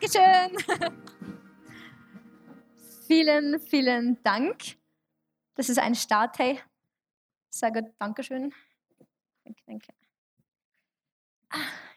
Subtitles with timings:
[0.00, 0.56] Dankeschön.
[3.08, 4.76] vielen, vielen Dank.
[5.56, 6.60] Das ist ein Start, hey.
[7.50, 8.54] Sehr gut, Dankeschön.
[9.44, 9.88] Danke, danke.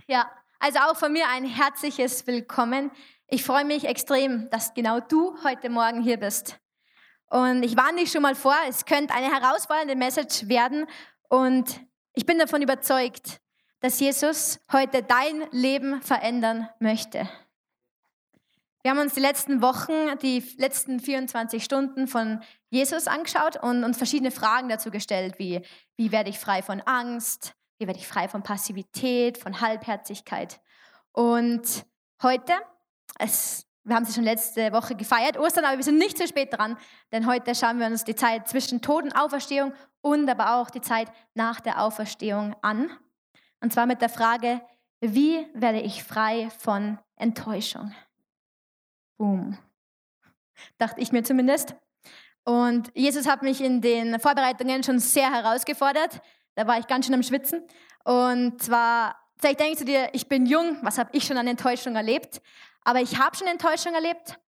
[0.07, 2.89] Ja, also auch von mir ein herzliches Willkommen.
[3.27, 6.59] Ich freue mich extrem, dass genau du heute Morgen hier bist.
[7.29, 10.87] Und ich warne dich schon mal vor, es könnte eine herausfordernde Message werden.
[11.29, 13.41] Und ich bin davon überzeugt,
[13.79, 17.29] dass Jesus heute dein Leben verändern möchte.
[18.83, 23.97] Wir haben uns die letzten Wochen, die letzten 24 Stunden von Jesus angeschaut und uns
[23.97, 25.61] verschiedene Fragen dazu gestellt, wie,
[25.97, 30.59] wie werde ich frei von Angst, wie werde ich frei von Passivität, von Halbherzigkeit.
[31.11, 31.85] Und
[32.23, 32.53] heute,
[33.19, 36.51] es, wir haben sie schon letzte Woche gefeiert, Ostern, aber wir sind nicht zu spät
[36.51, 36.75] dran,
[37.11, 40.81] denn heute schauen wir uns die Zeit zwischen Tod und Auferstehung und aber auch die
[40.81, 42.89] Zeit nach der Auferstehung an.
[43.59, 44.59] Und zwar mit der Frage,
[45.01, 47.93] wie werde ich frei von Enttäuschung?
[49.21, 49.55] Boom.
[50.79, 51.75] Dachte ich mir zumindest.
[52.43, 56.23] Und Jesus hat mich in den Vorbereitungen schon sehr herausgefordert.
[56.55, 57.61] Da war ich ganz schön am Schwitzen.
[58.03, 61.95] Und zwar, vielleicht denkst du dir, ich bin jung, was habe ich schon an Enttäuschung
[61.95, 62.41] erlebt?
[62.83, 64.39] Aber ich habe schon Enttäuschung erlebt.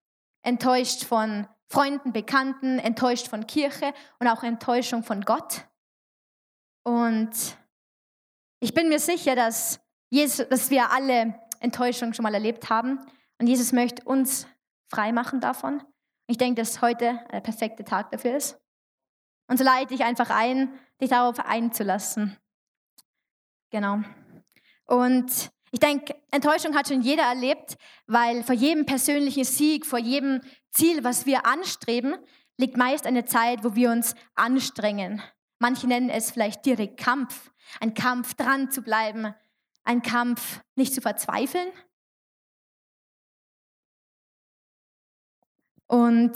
[0.42, 5.66] Enttäuscht von Freunden, Bekannten, enttäuscht von Kirche und auch Enttäuschung von Gott.
[6.82, 7.30] Und
[8.58, 9.78] ich bin mir sicher, dass,
[10.10, 12.98] Jesus, dass wir alle Enttäuschung schon mal erlebt haben.
[13.38, 14.48] Und Jesus möchte uns
[14.94, 15.82] frei machen davon.
[16.26, 18.58] Ich denke, dass heute der perfekte Tag dafür ist.
[19.48, 22.36] Und so leite ich einfach ein, dich darauf einzulassen.
[23.70, 23.98] Genau.
[24.86, 30.40] Und ich denke, Enttäuschung hat schon jeder erlebt, weil vor jedem persönlichen Sieg, vor jedem
[30.70, 32.14] Ziel, was wir anstreben,
[32.56, 35.20] liegt meist eine Zeit, wo wir uns anstrengen.
[35.58, 37.50] Manche nennen es vielleicht direkt Kampf.
[37.80, 39.34] Ein Kampf dran zu bleiben,
[39.82, 41.68] ein Kampf nicht zu verzweifeln.
[45.86, 46.32] Und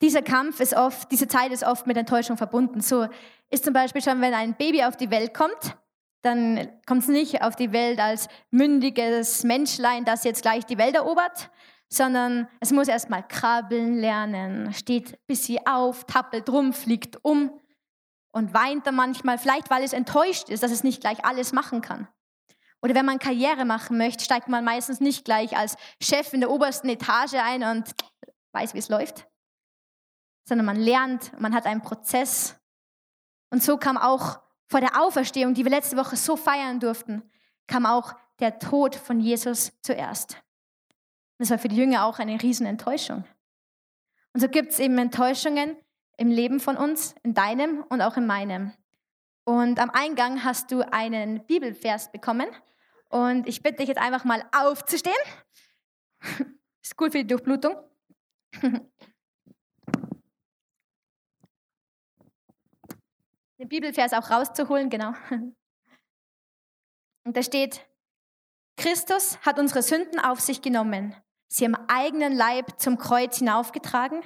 [0.00, 2.80] dieser Kampf ist oft, diese Zeit ist oft mit Enttäuschung verbunden.
[2.80, 3.06] So
[3.50, 5.76] ist zum Beispiel schon, wenn ein Baby auf die Welt kommt,
[6.22, 10.94] dann kommt es nicht auf die Welt als mündiges Menschlein, das jetzt gleich die Welt
[10.94, 11.50] erobert,
[11.88, 17.50] sondern es muss erst mal krabbeln lernen, steht bis sie auf, tappelt rum, fliegt um
[18.32, 21.80] und weint dann manchmal, vielleicht weil es enttäuscht ist, dass es nicht gleich alles machen
[21.80, 22.08] kann.
[22.80, 26.50] Oder wenn man Karriere machen möchte, steigt man meistens nicht gleich als Chef in der
[26.50, 27.94] obersten Etage ein und
[28.52, 29.28] weiß, wie es läuft,
[30.44, 32.56] sondern man lernt, man hat einen Prozess.
[33.50, 37.22] Und so kam auch vor der Auferstehung, die wir letzte Woche so feiern durften,
[37.66, 40.42] kam auch der Tod von Jesus zuerst.
[41.38, 43.24] Das war für die Jünger auch eine Riesenenttäuschung.
[44.32, 45.76] Und so gibt es eben Enttäuschungen,
[46.16, 48.72] im Leben von uns, in deinem und auch in meinem.
[49.44, 52.48] Und am Eingang hast du einen Bibelvers bekommen.
[53.08, 55.14] Und ich bitte dich jetzt einfach mal aufzustehen.
[56.82, 57.76] Ist gut für die Durchblutung.
[63.58, 65.12] Den Bibelvers auch rauszuholen, genau.
[67.24, 67.88] Und da steht,
[68.76, 71.14] Christus hat unsere Sünden auf sich genommen,
[71.48, 74.22] sie im eigenen Leib zum Kreuz hinaufgetragen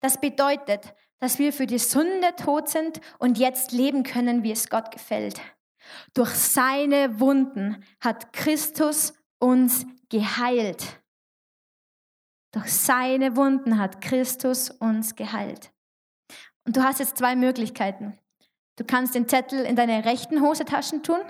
[0.00, 4.68] das bedeutet, dass wir für die Sünde tot sind und jetzt leben können, wie es
[4.68, 5.40] Gott gefällt.
[6.14, 11.00] Durch seine Wunden hat Christus uns geheilt.
[12.52, 15.70] Durch seine Wunden hat Christus uns geheilt.
[16.64, 18.18] Und du hast jetzt zwei Möglichkeiten.
[18.76, 21.20] Du kannst den Zettel in deine rechten Hosetaschen tun,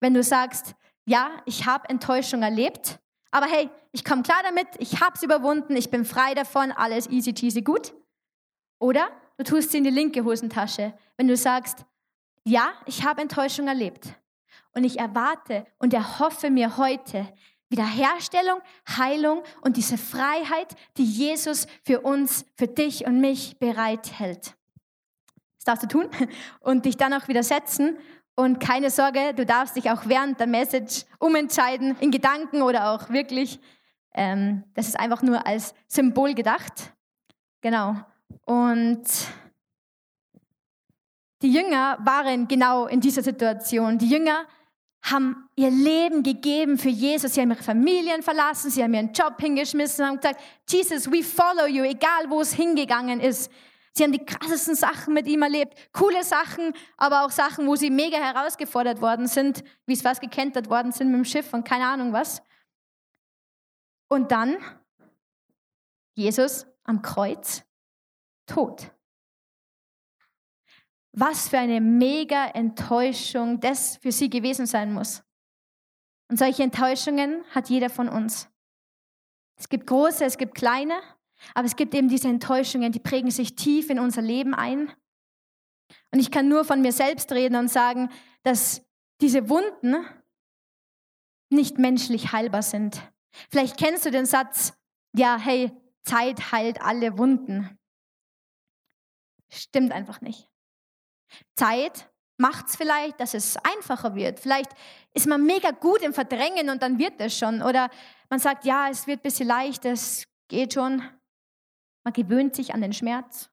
[0.00, 0.74] wenn du sagst,
[1.06, 2.98] ja, ich habe Enttäuschung erlebt,
[3.30, 7.08] aber hey, ich komme klar damit, ich habe es überwunden, ich bin frei davon, alles
[7.08, 7.94] easy cheesy gut.
[8.78, 11.84] Oder du tust sie in die linke Hosentasche, wenn du sagst,
[12.44, 14.14] ja, ich habe Enttäuschung erlebt
[14.74, 17.26] und ich erwarte und erhoffe mir heute
[17.68, 24.54] Wiederherstellung, Heilung und diese Freiheit, die Jesus für uns, für dich und mich bereithält.
[25.56, 26.08] Das darfst du tun
[26.60, 27.98] und dich dann auch widersetzen.
[28.36, 33.08] Und keine Sorge, du darfst dich auch während der Message umentscheiden, in Gedanken oder auch
[33.08, 33.58] wirklich.
[34.14, 36.92] Ähm, das ist einfach nur als Symbol gedacht.
[37.62, 37.96] Genau.
[38.44, 39.04] Und
[41.42, 43.98] die Jünger waren genau in dieser Situation.
[43.98, 44.46] Die Jünger
[45.10, 47.34] haben ihr Leben gegeben für Jesus.
[47.34, 51.66] Sie haben ihre Familien verlassen, sie haben ihren Job hingeschmissen haben gesagt, Jesus, we follow
[51.66, 53.50] you, egal wo es hingegangen ist.
[53.92, 57.90] Sie haben die krassesten Sachen mit ihm erlebt, coole Sachen, aber auch Sachen, wo sie
[57.90, 61.86] mega herausgefordert worden sind, wie es fast gekentert worden sind mit dem Schiff und keine
[61.86, 62.42] Ahnung was.
[64.08, 64.56] Und dann
[66.14, 67.62] Jesus am Kreuz
[68.46, 68.90] tot.
[71.18, 75.22] Was für eine mega Enttäuschung das für sie gewesen sein muss.
[76.28, 78.50] Und solche Enttäuschungen hat jeder von uns.
[79.58, 81.00] Es gibt große, es gibt kleine,
[81.54, 84.92] aber es gibt eben diese Enttäuschungen, die prägen sich tief in unser Leben ein.
[86.12, 88.10] Und ich kann nur von mir selbst reden und sagen,
[88.42, 88.84] dass
[89.22, 90.04] diese Wunden
[91.48, 93.00] nicht menschlich heilbar sind.
[93.48, 94.74] Vielleicht kennst du den Satz,
[95.14, 95.72] ja, hey,
[96.04, 97.78] Zeit heilt alle Wunden.
[99.48, 100.50] Stimmt einfach nicht.
[101.54, 102.08] Zeit
[102.38, 104.40] macht es vielleicht, dass es einfacher wird.
[104.40, 104.70] Vielleicht
[105.14, 107.62] ist man mega gut im Verdrängen und dann wird es schon.
[107.62, 107.90] Oder
[108.28, 111.02] man sagt, ja, es wird ein bisschen leicht, es geht schon.
[112.04, 113.50] Man gewöhnt sich an den Schmerz.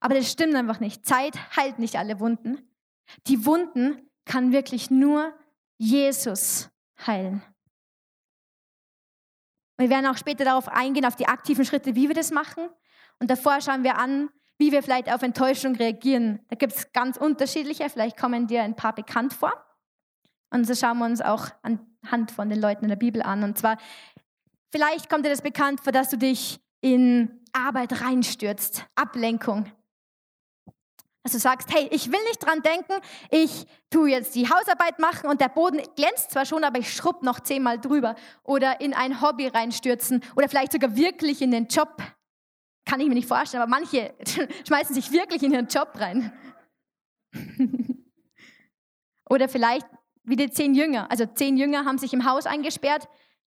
[0.00, 1.06] Aber das stimmt einfach nicht.
[1.06, 2.68] Zeit heilt nicht alle Wunden.
[3.26, 5.36] Die Wunden kann wirklich nur
[5.76, 6.70] Jesus
[7.06, 7.42] heilen.
[9.76, 12.68] Wir werden auch später darauf eingehen, auf die aktiven Schritte, wie wir das machen.
[13.18, 16.40] Und davor schauen wir an, wie wir vielleicht auf Enttäuschung reagieren.
[16.48, 19.52] Da gibt es ganz unterschiedliche, vielleicht kommen dir ein paar bekannt vor.
[20.50, 23.42] Und so schauen wir uns auch anhand von den Leuten in der Bibel an.
[23.42, 23.76] Und zwar,
[24.70, 29.72] vielleicht kommt dir das bekannt vor, dass du dich in Arbeit reinstürzt, Ablenkung.
[31.24, 32.92] Dass du sagst, hey, ich will nicht dran denken,
[33.30, 37.22] ich tue jetzt die Hausarbeit machen und der Boden glänzt zwar schon, aber ich schrubb
[37.22, 38.14] noch zehnmal drüber.
[38.42, 42.02] Oder in ein Hobby reinstürzen oder vielleicht sogar wirklich in den Job
[42.94, 44.14] kann ich mir nicht vorstellen, aber manche
[44.68, 46.32] schmeißen sich wirklich in ihren Job rein.
[49.28, 49.84] Oder vielleicht
[50.22, 51.10] wie die zehn Jünger.
[51.10, 53.08] Also zehn Jünger haben sich im Haus eingesperrt,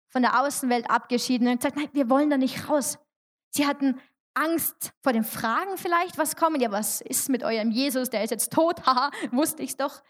[0.09, 2.99] von der Außenwelt abgeschieden und gesagt, nein, wir wollen da nicht raus.
[3.51, 4.01] Sie hatten
[4.33, 6.59] Angst vor den Fragen vielleicht, was kommen.
[6.59, 8.09] Ja, was ist mit eurem Jesus?
[8.09, 8.81] Der ist jetzt tot.
[8.87, 10.03] Haha, wusste ich's doch.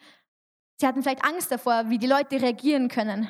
[0.77, 3.29] Sie hatten vielleicht Angst davor, wie die Leute reagieren können.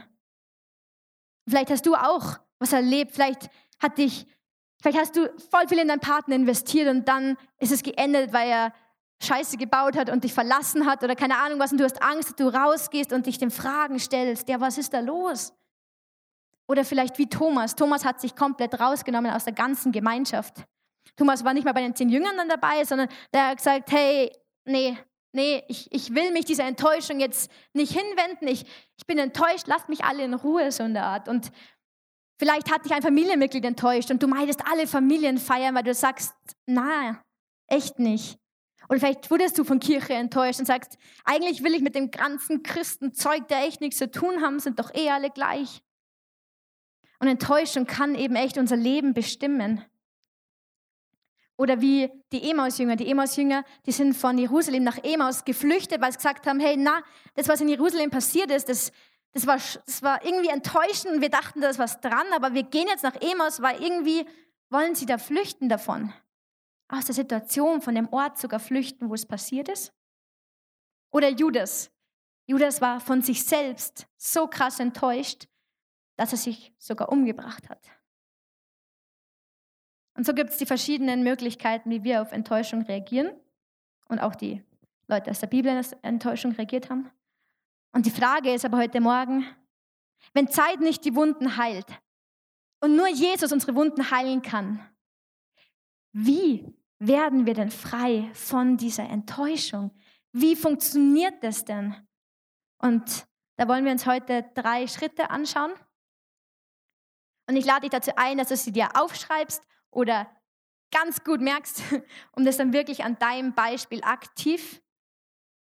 [1.49, 3.13] Vielleicht hast du auch was erlebt.
[3.13, 3.49] Vielleicht
[3.79, 4.27] hat dich
[4.85, 8.51] Vielleicht hast du voll viel in deinen Partner investiert und dann ist es geendet, weil
[8.51, 8.75] er
[9.23, 12.29] Scheiße gebaut hat und dich verlassen hat oder keine Ahnung was und du hast Angst,
[12.29, 14.47] dass du rausgehst und dich den Fragen stellst.
[14.47, 15.55] Ja, was ist da los?
[16.69, 17.75] Oder vielleicht wie Thomas.
[17.75, 20.57] Thomas hat sich komplett rausgenommen aus der ganzen Gemeinschaft.
[21.17, 24.31] Thomas war nicht mal bei den zehn Jüngern dann dabei, sondern der hat gesagt, hey,
[24.67, 24.99] nee,
[25.33, 28.49] nee, ich, ich will mich dieser Enttäuschung jetzt nicht hinwenden.
[28.49, 28.67] Ich,
[28.99, 31.27] ich bin enttäuscht, lasst mich alle in Ruhe, so in der Art.
[31.27, 31.53] Und
[32.39, 36.35] Vielleicht hat dich ein Familienmitglied enttäuscht und du meidest alle Familien feiern, weil du sagst,
[36.67, 37.23] na,
[37.69, 38.39] echt nicht.
[38.89, 42.63] Oder vielleicht wurdest du von Kirche enttäuscht und sagst, eigentlich will ich mit dem ganzen
[42.63, 45.83] Christenzeug, der echt nichts zu tun haben, sind doch eh alle gleich.
[47.21, 49.85] Und Enttäuschung kann eben echt unser Leben bestimmen.
[51.57, 52.97] Oder wie die Emaus-Jünger.
[52.97, 57.03] Die Emaus-Jünger, die sind von Jerusalem nach Emaus geflüchtet, weil sie gesagt haben, hey, na,
[57.37, 58.91] das, was in Jerusalem passiert ist, das,
[59.35, 61.21] das war, das war irgendwie enttäuschend.
[61.21, 64.27] Wir dachten, da ist was dran, aber wir gehen jetzt nach Emos, weil irgendwie
[64.71, 66.13] wollen sie da flüchten davon.
[66.89, 69.93] Aus der Situation, von dem Ort sogar flüchten, wo es passiert ist.
[71.11, 71.91] Oder Judas.
[72.47, 75.49] Judas war von sich selbst so krass enttäuscht,
[76.17, 77.91] dass er sich sogar umgebracht hat.
[80.17, 83.33] Und so gibt es die verschiedenen Möglichkeiten, wie wir auf Enttäuschung reagieren.
[84.07, 84.63] Und auch die
[85.09, 87.11] Leute aus der Bibel auf Enttäuschung reagiert haben.
[87.95, 89.47] Und die Frage ist aber heute Morgen,
[90.33, 91.87] wenn Zeit nicht die Wunden heilt
[92.81, 94.85] und nur Jesus unsere Wunden heilen kann,
[96.13, 96.67] wie
[96.99, 99.93] werden wir denn frei von dieser Enttäuschung?
[100.33, 101.95] Wie funktioniert das denn?
[102.79, 105.73] Und da wollen wir uns heute drei Schritte anschauen.
[107.49, 110.29] Und ich lade dich dazu ein, dass du sie dir aufschreibst oder
[110.91, 111.81] ganz gut merkst,
[112.33, 114.83] um das dann wirklich an deinem Beispiel aktiv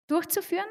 [0.07, 0.69] durchzuführen.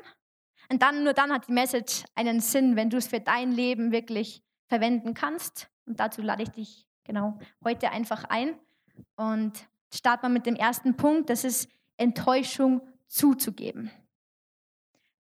[0.71, 3.93] Und dann, nur dann hat die Message einen Sinn, wenn du es für dein Leben
[3.93, 5.69] wirklich verwenden kannst.
[5.87, 8.59] Und dazu lade ich dich genau heute einfach ein.
[9.17, 13.91] Und starten wir mit dem ersten Punkt, das ist Enttäuschung zuzugeben.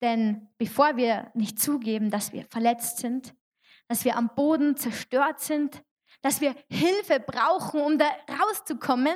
[0.01, 3.34] Denn bevor wir nicht zugeben, dass wir verletzt sind,
[3.88, 5.84] dass wir am Boden zerstört sind,
[6.22, 9.15] dass wir Hilfe brauchen, um da rauszukommen,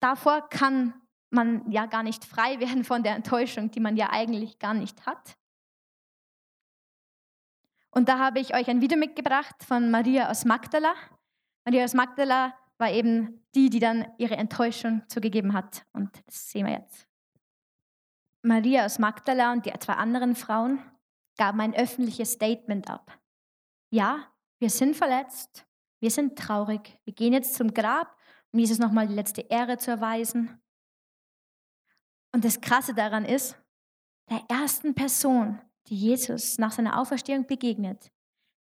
[0.00, 0.94] davor kann
[1.30, 5.06] man ja gar nicht frei werden von der Enttäuschung, die man ja eigentlich gar nicht
[5.06, 5.36] hat.
[7.90, 10.94] Und da habe ich euch ein Video mitgebracht von Maria aus Magdala.
[11.64, 15.84] Maria aus Magdala war eben die, die dann ihre Enttäuschung zugegeben hat.
[15.92, 17.06] Und das sehen wir jetzt.
[18.42, 20.78] Maria aus Magdala und die zwei anderen Frauen
[21.36, 23.18] gaben ein öffentliches Statement ab.
[23.90, 24.26] Ja,
[24.60, 25.66] wir sind verletzt,
[26.00, 28.16] wir sind traurig, wir gehen jetzt zum Grab,
[28.52, 30.60] um Jesus nochmal die letzte Ehre zu erweisen.
[32.32, 33.56] Und das Krasse daran ist,
[34.28, 38.12] der ersten Person, die Jesus nach seiner Auferstehung begegnet,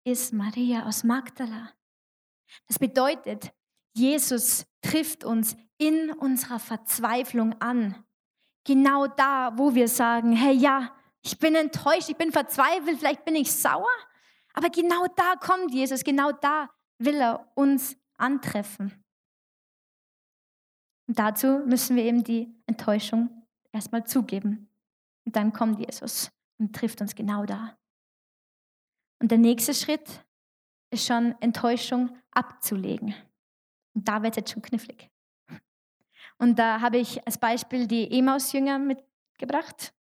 [0.03, 1.73] ist Maria aus Magdala.
[2.67, 3.51] Das bedeutet,
[3.93, 8.03] Jesus trifft uns in unserer Verzweiflung an.
[8.63, 13.35] Genau da, wo wir sagen, hey ja, ich bin enttäuscht, ich bin verzweifelt, vielleicht bin
[13.35, 13.87] ich sauer,
[14.57, 18.91] Aber genau da kommt Jesus, genau da will er uns antreffen.
[21.07, 24.69] Und dazu müssen wir eben die Enttäuschung erstmal zugeben.
[25.25, 27.77] Und dann kommt Jesus und trifft uns genau da.
[29.19, 30.25] Und der nächste Schritt
[30.91, 33.13] ist schon Enttäuschung abzulegen.
[33.93, 35.09] Und da wird es jetzt schon knifflig.
[36.37, 39.93] Und da habe ich als Beispiel die Emaus-Jünger mitgebracht.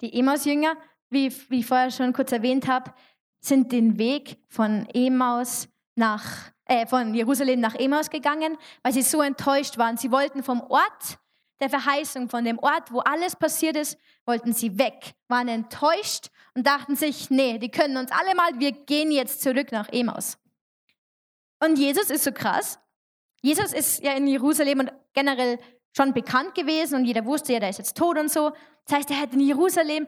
[0.00, 0.76] Die Emaus-Jünger,
[1.10, 2.94] wie, wie ich vorher schon kurz erwähnt habe,
[3.40, 9.20] sind den Weg von Emaus nach, äh, von Jerusalem nach Emaus gegangen, weil sie so
[9.20, 9.98] enttäuscht waren.
[9.98, 11.18] Sie wollten vom Ort
[11.60, 16.66] der Verheißung, von dem Ort, wo alles passiert ist, wollten sie weg, waren enttäuscht und
[16.66, 20.38] dachten sich, nee, die können uns alle mal, wir gehen jetzt zurück nach Emaus.
[21.60, 22.78] Und Jesus ist so krass.
[23.42, 25.58] Jesus ist ja in Jerusalem und generell
[25.94, 28.52] schon bekannt gewesen und jeder wusste ja, der ist jetzt tot und so.
[28.86, 30.06] Das heißt, er hat in Jerusalem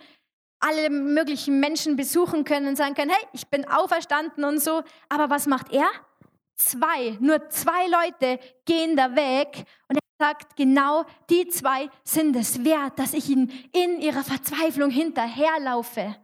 [0.60, 4.82] alle möglichen Menschen besuchen können und sagen können, hey, ich bin auferstanden und so.
[5.10, 5.88] Aber was macht er?
[6.56, 12.64] Zwei, nur zwei Leute gehen da weg und er sagt, genau die zwei sind es
[12.64, 16.16] wert, dass ich ihnen in ihrer Verzweiflung hinterherlaufe.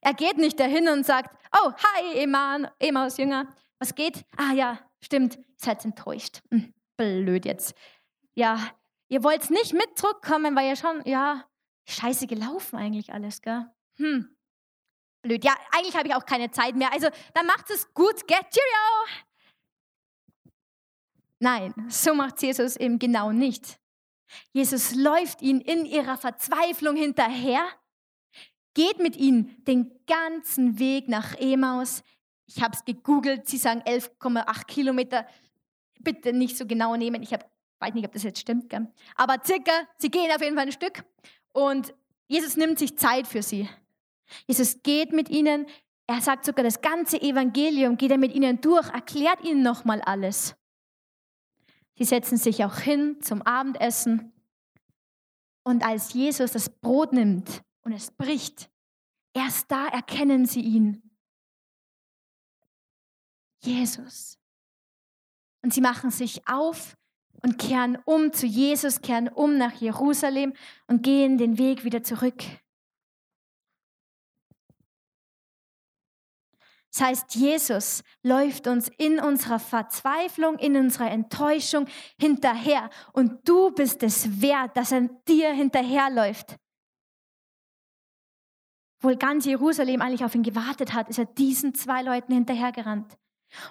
[0.00, 3.48] Er geht nicht dahin und sagt, oh, hi, Eman, Emaus Jünger,
[3.78, 4.24] was geht?
[4.36, 6.42] Ah ja, stimmt, ihr seid enttäuscht.
[6.50, 7.74] Hm, blöd jetzt.
[8.34, 8.60] Ja,
[9.08, 11.44] ihr wollt nicht mit zurückkommen, weil ihr schon, ja,
[11.86, 13.66] scheiße gelaufen eigentlich alles, gell?
[13.96, 14.36] Hm,
[15.28, 15.44] blöd.
[15.44, 16.92] Ja, eigentlich habe ich auch keine Zeit mehr.
[16.92, 18.40] Also, dann macht es gut, gell?
[18.50, 19.24] Cheerio!
[21.40, 23.78] Nein, so macht Jesus eben genau nicht.
[24.52, 27.64] Jesus läuft ihnen in ihrer Verzweiflung hinterher,
[28.74, 32.02] geht mit ihnen den ganzen Weg nach Emaus.
[32.46, 35.26] Ich habe es gegoogelt, sie sagen 11,8 Kilometer.
[36.00, 38.92] Bitte nicht so genau nehmen, ich hab, weiß nicht, ob das jetzt stimmt, gell?
[39.14, 41.04] aber circa, sie gehen auf jeden Fall ein Stück.
[41.52, 41.94] Und
[42.26, 43.68] Jesus nimmt sich Zeit für sie.
[44.46, 45.66] Jesus geht mit ihnen.
[46.06, 50.56] Er sagt sogar das ganze Evangelium, geht er mit ihnen durch, erklärt ihnen nochmal alles.
[51.96, 54.32] Sie setzen sich auch hin zum Abendessen.
[55.64, 58.70] Und als Jesus das Brot nimmt und es bricht,
[59.34, 61.02] erst da erkennen sie ihn.
[63.62, 64.38] Jesus.
[65.62, 66.96] Und sie machen sich auf
[67.42, 70.54] und kehren um zu Jesus, kehren um nach Jerusalem
[70.86, 72.42] und gehen den Weg wieder zurück.
[76.92, 81.86] Das heißt, Jesus läuft uns in unserer Verzweiflung, in unserer Enttäuschung
[82.18, 82.88] hinterher.
[83.12, 86.56] Und du bist es wert, dass er dir hinterherläuft.
[88.98, 93.16] Obwohl ganz Jerusalem eigentlich auf ihn gewartet hat, ist er diesen zwei Leuten hinterhergerannt.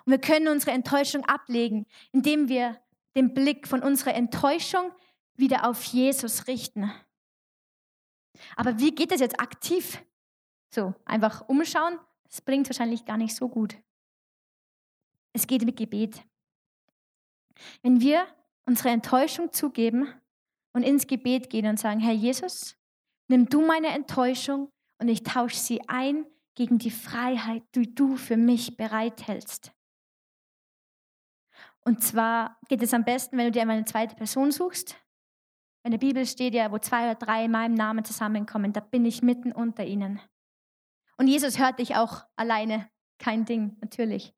[0.06, 2.80] Und wir können unsere Enttäuschung ablegen, indem wir
[3.16, 4.92] den Blick von unserer Enttäuschung
[5.36, 6.92] wieder auf Jesus richten.
[8.56, 10.04] Aber wie geht das jetzt aktiv?
[10.74, 13.78] So, einfach umschauen, das bringt wahrscheinlich gar nicht so gut.
[15.34, 16.24] Es geht mit Gebet.
[17.82, 18.28] Wenn wir
[18.66, 20.08] unsere Enttäuschung zugeben
[20.74, 22.78] und ins Gebet gehen und sagen, Herr Jesus,
[23.28, 24.70] nimm du meine Enttäuschung
[25.00, 29.72] und ich tausche sie ein gegen die Freiheit, die du für mich bereithältst.
[31.86, 34.98] Und zwar geht es am besten, wenn du dir eine zweite Person suchst.
[35.84, 39.06] In der Bibel steht ja, wo zwei oder drei in meinem Namen zusammenkommen, da bin
[39.06, 40.20] ich mitten unter ihnen.
[41.18, 44.34] Und Jesus hört dich auch alleine, kein Ding, natürlich.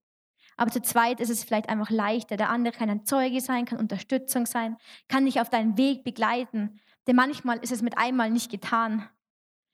[0.57, 2.35] Aber zu zweit ist es vielleicht einfach leichter.
[2.35, 6.79] Der andere kann ein Zeuge sein, kann Unterstützung sein, kann dich auf deinen Weg begleiten.
[7.07, 9.07] Denn manchmal ist es mit einmal nicht getan.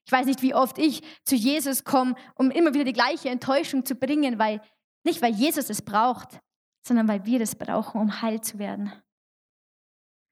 [0.06, 3.86] Ich weiß nicht, wie oft ich zu Jesus komme, um immer wieder die gleiche Enttäuschung
[3.86, 4.62] zu bringen, weil
[5.04, 6.40] nicht weil Jesus es braucht,
[6.84, 8.92] sondern weil wir das brauchen, um heil zu werden.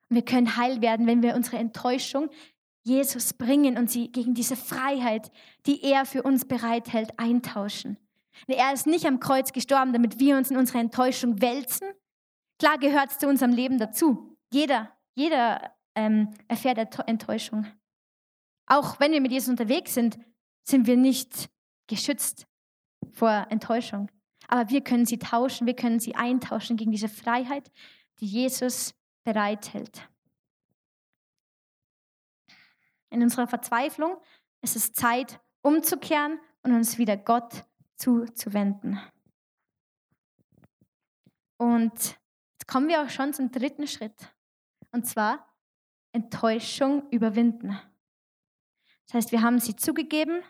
[0.10, 2.30] Und wir können heil werden, wenn wir unsere Enttäuschung
[2.84, 5.32] Jesus bringen und sie gegen diese Freiheit,
[5.66, 7.98] die er für uns bereithält, eintauschen.
[8.48, 11.88] Er ist nicht am Kreuz gestorben, damit wir uns in unserer Enttäuschung wälzen.
[12.60, 14.38] Klar gehört es zu unserem Leben dazu.
[14.52, 17.68] Jeder, jeder ähm, erfährt Enttäuschung.
[18.66, 20.18] Auch wenn wir mit Jesus unterwegs sind,
[20.63, 21.50] sind wir nicht
[21.88, 22.48] geschützt
[23.12, 24.10] vor Enttäuschung.
[24.48, 27.72] Aber wir können sie tauschen, wir können sie eintauschen gegen diese Freiheit,
[28.20, 30.08] die Jesus bereithält.
[33.13, 34.17] In unserer Verzweiflung
[34.63, 37.63] ist es Zeit, umzukehren und uns wieder Gott
[37.96, 39.00] zuzuwenden.
[41.58, 44.34] Und jetzt kommen wir auch schon zum dritten Schritt.
[44.91, 45.48] Und zwar
[46.12, 47.79] Enttäuschung überwinden.
[49.05, 50.41] Das heißt, wir haben sie zugegeben,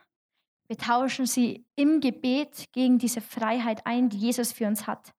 [0.67, 5.13] wir tauschen sie im Gebet gegen diese Freiheit ein, die Jesus für uns hat.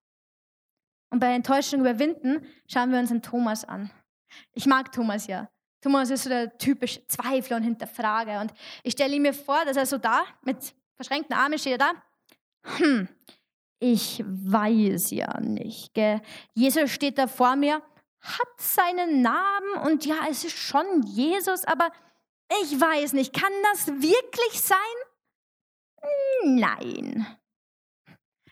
[1.11, 3.91] Und bei Enttäuschung überwinden schauen wir uns den Thomas an.
[4.55, 5.51] Ich mag Thomas ja.
[5.85, 8.41] Thomas ist so der typische Zweifler und Hinterfrager.
[8.41, 11.93] Und ich stelle mir vor, dass er so da mit verschränkten Armen steht er da.
[12.79, 13.07] Hm,
[13.81, 15.93] ich weiß ja nicht.
[15.93, 16.23] Gell?
[16.55, 17.83] Jesus steht da vor mir,
[18.23, 21.93] hat seinen Namen und ja, es ist schon Jesus, aber
[22.63, 24.79] ich weiß nicht, kann das wirklich sein?
[26.45, 27.27] Nein.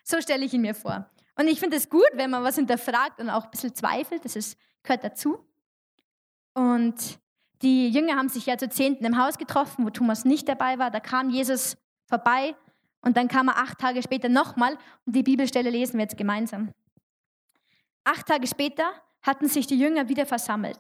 [0.04, 1.10] So stelle ich ihn mir vor.
[1.38, 4.36] Und ich finde es gut, wenn man was hinterfragt und auch ein bisschen zweifelt, das
[4.36, 5.48] ist, gehört dazu.
[6.52, 7.21] Und
[7.62, 10.90] die Jünger haben sich ja zu Zehnten im Haus getroffen, wo Thomas nicht dabei war.
[10.90, 11.76] Da kam Jesus
[12.06, 12.54] vorbei
[13.00, 14.76] und dann kam er acht Tage später nochmal
[15.06, 16.72] und die Bibelstelle lesen wir jetzt gemeinsam.
[18.04, 18.92] Acht Tage später
[19.22, 20.78] hatten sich die Jünger wieder versammelt.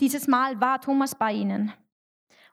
[0.00, 1.72] Dieses Mal war Thomas bei ihnen.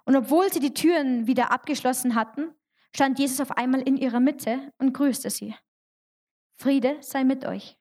[0.06, 2.54] Und obwohl sie die Türen wieder abgeschlossen hatten,
[2.96, 5.56] stand Jesus auf einmal in ihrer Mitte und grüßte sie.
[6.56, 7.78] Friede sei mit euch.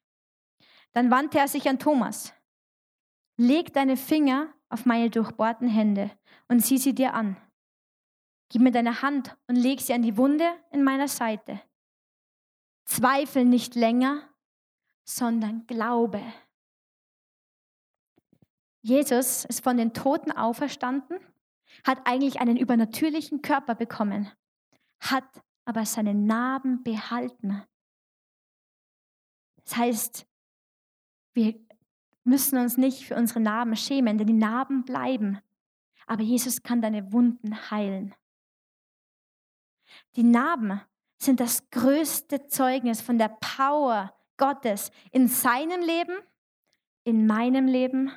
[0.93, 2.33] Dann wandte er sich an Thomas.
[3.37, 6.11] Leg deine Finger auf meine durchbohrten Hände
[6.49, 7.37] und sieh sie dir an.
[8.49, 11.61] Gib mir deine Hand und leg sie an die Wunde in meiner Seite.
[12.85, 14.29] Zweifel nicht länger,
[15.05, 16.21] sondern glaube.
[18.83, 21.19] Jesus ist von den Toten auferstanden,
[21.85, 24.31] hat eigentlich einen übernatürlichen Körper bekommen,
[25.00, 25.25] hat
[25.65, 27.62] aber seine Narben behalten.
[29.65, 30.27] Das heißt,
[31.35, 31.55] wir
[32.25, 35.39] müssen uns nicht für unsere Narben schämen, denn die Narben bleiben.
[36.07, 38.15] Aber Jesus kann deine Wunden heilen.
[40.17, 40.81] Die Narben
[41.19, 46.17] sind das größte Zeugnis von der Power Gottes in seinem Leben,
[47.05, 48.11] in meinem Leben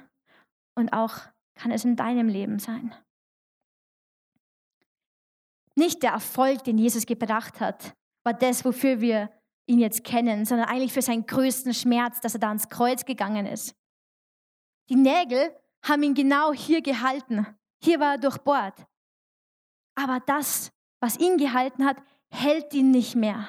[0.75, 1.15] und auch
[1.55, 2.95] kann es in deinem Leben sein.
[5.75, 7.93] Nicht der Erfolg, den Jesus gebracht hat,
[8.23, 9.29] war das, wofür wir
[9.65, 13.45] ihn jetzt kennen, sondern eigentlich für seinen größten Schmerz, dass er da ans Kreuz gegangen
[13.45, 13.75] ist.
[14.89, 17.45] Die Nägel haben ihn genau hier gehalten.
[17.81, 18.85] Hier war er durchbohrt.
[19.95, 21.97] Aber das, was ihn gehalten hat,
[22.29, 23.47] hält ihn nicht mehr.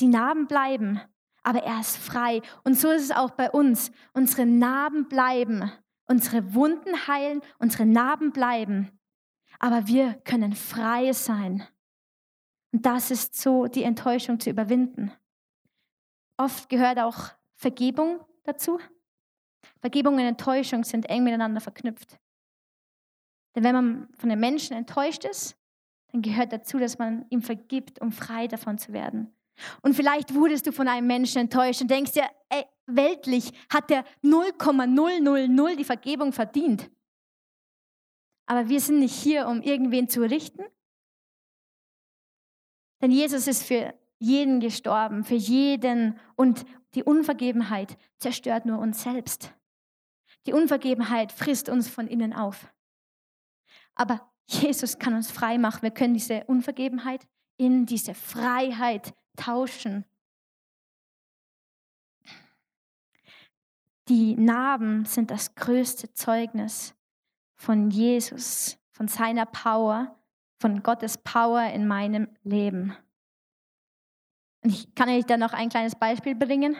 [0.00, 1.00] Die Narben bleiben,
[1.42, 2.42] aber er ist frei.
[2.64, 3.90] Und so ist es auch bei uns.
[4.12, 5.70] Unsere Narben bleiben,
[6.06, 8.90] unsere Wunden heilen, unsere Narben bleiben.
[9.58, 11.66] Aber wir können frei sein.
[12.72, 15.12] Und das ist so die Enttäuschung zu überwinden.
[16.36, 18.78] Oft gehört auch Vergebung dazu.
[19.80, 22.18] Vergebung und Enttäuschung sind eng miteinander verknüpft.
[23.54, 25.56] Denn wenn man von einem Menschen enttäuscht ist,
[26.12, 29.34] dann gehört dazu, dass man ihm vergibt, um frei davon zu werden.
[29.82, 34.04] Und vielleicht wurdest du von einem Menschen enttäuscht und denkst dir, ey, weltlich hat der
[34.22, 36.90] 0,000 die Vergebung verdient.
[38.46, 40.64] Aber wir sind nicht hier, um irgendwen zu richten.
[43.00, 46.18] Denn Jesus ist für jeden gestorben, für jeden.
[46.36, 49.55] Und die Unvergebenheit zerstört nur uns selbst.
[50.46, 52.72] Die Unvergebenheit frisst uns von innen auf.
[53.94, 55.82] Aber Jesus kann uns frei machen.
[55.82, 60.04] Wir können diese Unvergebenheit in diese Freiheit tauschen.
[64.08, 66.94] Die Narben sind das größte Zeugnis
[67.56, 70.16] von Jesus, von seiner Power,
[70.60, 72.96] von Gottes Power in meinem Leben.
[74.62, 76.76] Und ich kann euch da noch ein kleines Beispiel bringen.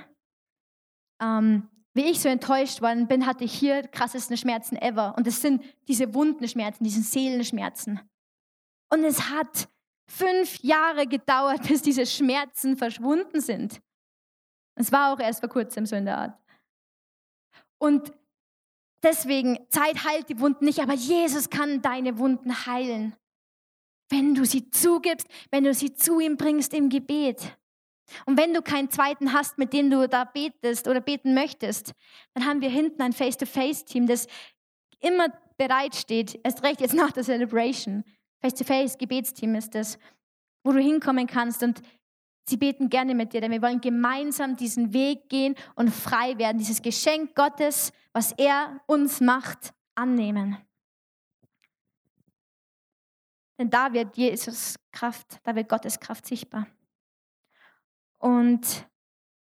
[1.21, 5.15] Ähm, wie ich so enttäuscht worden bin, hatte ich hier krassesten Schmerzen ever.
[5.17, 8.01] Und es sind diese Wundenschmerzen, diese Seelenschmerzen.
[8.93, 9.69] Und es hat
[10.07, 13.81] fünf Jahre gedauert, bis diese Schmerzen verschwunden sind.
[14.79, 16.39] Es war auch erst vor kurzem so in der Art.
[17.79, 18.13] Und
[19.03, 23.17] deswegen, Zeit heilt die Wunden nicht, aber Jesus kann deine Wunden heilen.
[24.11, 27.57] Wenn du sie zugibst, wenn du sie zu ihm bringst im Gebet.
[28.25, 31.93] Und wenn du keinen zweiten hast, mit dem du da betest oder beten möchtest,
[32.35, 34.27] dann haben wir hinten ein Face-to-Face-Team, das
[35.01, 38.05] immer bereitsteht, erst recht jetzt nach der Celebration.
[38.41, 39.99] Face-to-Face-Gebetsteam ist das,
[40.63, 41.83] wo du hinkommen kannst und
[42.49, 46.59] sie beten gerne mit dir, denn wir wollen gemeinsam diesen Weg gehen und frei werden,
[46.59, 50.59] dieses Geschenk Gottes, was er uns macht, annehmen.
[53.59, 56.67] Denn da wird Jesus Kraft, da wird Gottes Kraft sichtbar.
[58.27, 58.89] Und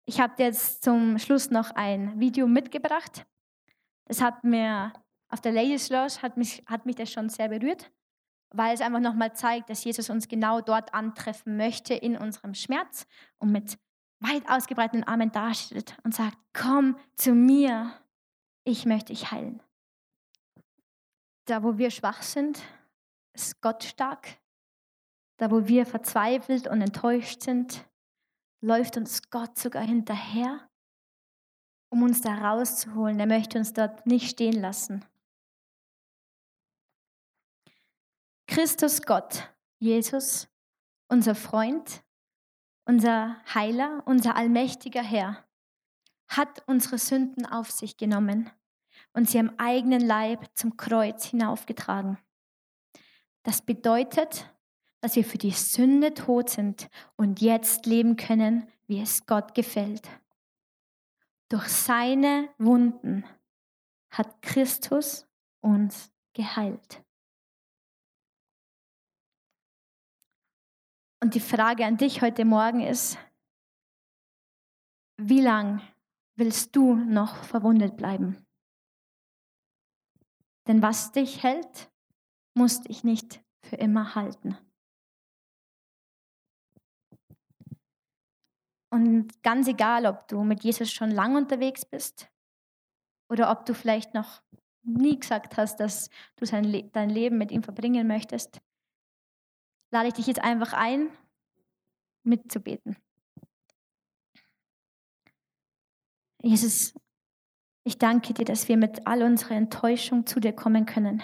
[0.03, 3.25] ich habe jetzt zum Schluss noch ein Video mitgebracht.
[4.03, 4.91] Das hat mir
[5.29, 7.89] auf der Ladies Lounge hat mich, hat mich das schon sehr berührt,
[8.49, 13.07] weil es einfach nochmal zeigt, dass Jesus uns genau dort antreffen möchte in unserem Schmerz
[13.37, 13.79] und mit
[14.19, 17.93] weit ausgebreiteten Armen dasteht und sagt, komm zu mir,
[18.65, 19.63] ich möchte dich heilen.
[21.45, 22.61] Da, wo wir schwach sind,
[23.31, 24.37] ist Gott stark.
[25.37, 27.85] Da, wo wir verzweifelt und enttäuscht sind,
[28.65, 30.67] läuft uns Gott sogar hinterher,
[31.89, 33.19] um uns da rauszuholen.
[33.19, 35.05] Er möchte uns dort nicht stehen lassen.
[38.47, 40.47] Christus Gott, Jesus,
[41.09, 42.03] unser Freund,
[42.85, 45.45] unser Heiler, unser allmächtiger Herr,
[46.27, 48.49] hat unsere Sünden auf sich genommen
[49.13, 52.17] und sie am eigenen Leib zum Kreuz hinaufgetragen.
[53.43, 54.49] Das bedeutet,
[55.05, 60.09] dass wir für die Sünde tot sind und jetzt leben können, wie es Gott gefällt.
[61.47, 63.23] Durch seine Wunden
[64.09, 65.27] hat Christus
[65.61, 67.03] uns geheilt.
[71.21, 73.19] Und die Frage an dich heute Morgen ist,
[75.17, 75.83] wie lang
[76.35, 78.43] willst du noch verwundet bleiben?
[80.65, 81.91] Denn was dich hält,
[82.55, 84.57] muss dich nicht für immer halten.
[88.95, 92.31] Und ganz egal, ob du mit Jesus schon lange unterwegs bist
[93.29, 94.41] oder ob du vielleicht noch
[94.83, 98.61] nie gesagt hast, dass du dein Leben mit ihm verbringen möchtest,
[99.91, 101.09] lade ich dich jetzt einfach ein,
[102.23, 102.95] mitzubeten.
[106.41, 106.93] Jesus,
[107.83, 111.21] ich danke dir, dass wir mit all unserer Enttäuschung zu dir kommen können.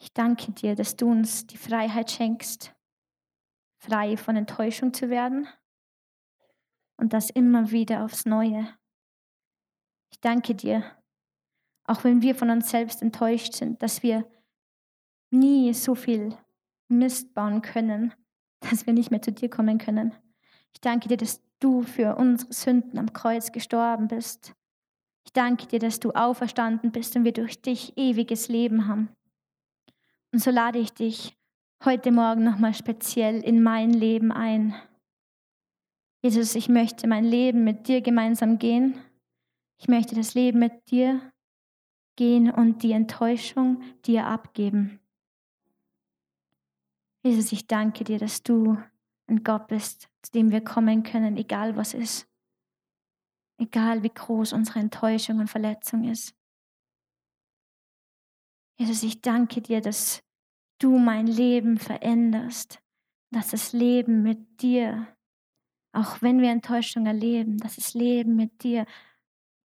[0.00, 2.74] Ich danke dir, dass du uns die Freiheit schenkst,
[3.78, 5.46] frei von Enttäuschung zu werden
[7.02, 8.68] und das immer wieder aufs Neue.
[10.12, 10.84] Ich danke dir,
[11.84, 14.24] auch wenn wir von uns selbst enttäuscht sind, dass wir
[15.32, 16.38] nie so viel
[16.86, 18.14] Mist bauen können,
[18.60, 20.14] dass wir nicht mehr zu dir kommen können.
[20.74, 24.54] Ich danke dir, dass du für unsere Sünden am Kreuz gestorben bist.
[25.24, 29.08] Ich danke dir, dass du auferstanden bist und wir durch dich ewiges Leben haben.
[30.30, 31.36] Und so lade ich dich
[31.84, 34.76] heute Morgen nochmal speziell in mein Leben ein.
[36.22, 39.00] Jesus, ich möchte mein Leben mit dir gemeinsam gehen.
[39.78, 41.20] Ich möchte das Leben mit dir
[42.14, 45.00] gehen und die Enttäuschung dir abgeben.
[47.24, 48.78] Jesus, ich danke dir, dass du
[49.26, 52.28] ein Gott bist, zu dem wir kommen können, egal was ist.
[53.58, 56.36] Egal wie groß unsere Enttäuschung und Verletzung ist.
[58.78, 60.22] Jesus, ich danke dir, dass
[60.78, 62.80] du mein Leben veränderst,
[63.30, 65.08] dass das Leben mit dir,
[65.92, 68.86] auch wenn wir Enttäuschung erleben, dass das Leben mit dir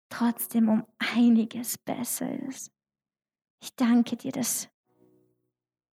[0.09, 2.71] trotzdem um einiges besser ist.
[3.61, 4.69] Ich danke dir, dass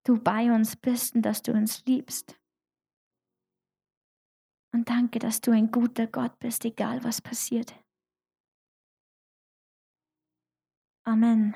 [0.05, 2.39] du bei uns bist und dass du uns liebst.
[4.73, 7.75] Und danke, dass du ein guter Gott bist, egal was passiert.
[11.05, 11.55] Amen.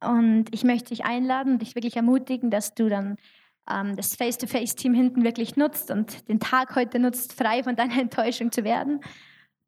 [0.00, 3.16] Und ich möchte dich einladen und dich wirklich ermutigen, dass du dann
[3.66, 8.64] das Face-to-Face-Team hinten wirklich nutzt und den Tag heute nutzt, frei von deiner Enttäuschung zu
[8.64, 9.00] werden.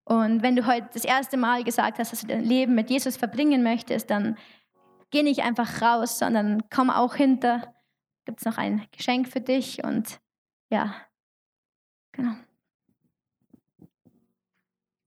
[0.04, 3.16] Und wenn du heute das erste Mal gesagt hast, dass du dein Leben mit Jesus
[3.16, 4.36] verbringen möchtest, dann
[5.10, 7.74] geh nicht einfach raus, sondern komm auch hinter.
[8.26, 10.20] Gibt es noch ein Geschenk für dich und
[10.70, 10.94] ja,
[12.12, 12.34] genau.